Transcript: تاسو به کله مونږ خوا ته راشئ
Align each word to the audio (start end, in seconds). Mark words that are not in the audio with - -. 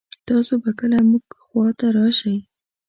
تاسو 0.27 0.53
به 0.63 0.71
کله 0.79 0.97
مونږ 1.09 1.25
خوا 1.45 1.67
ته 1.79 1.87
راشئ 1.95 2.37